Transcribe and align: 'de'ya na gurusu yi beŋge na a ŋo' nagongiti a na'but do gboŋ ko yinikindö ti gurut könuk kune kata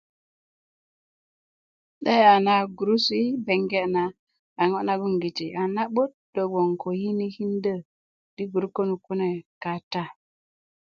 'de'ya 2.01 2.33
na 2.45 2.55
gurusu 2.75 3.13
yi 3.21 3.27
beŋge 3.45 3.81
na 3.95 4.03
a 4.61 4.63
ŋo' 4.69 4.85
nagongiti 4.87 5.47
a 5.61 5.63
na'but 5.75 6.11
do 6.33 6.43
gboŋ 6.51 6.69
ko 6.81 6.87
yinikindö 7.01 7.73
ti 8.35 8.43
gurut 8.51 8.71
könuk 8.75 9.01
kune 9.05 9.29
kata 9.63 10.03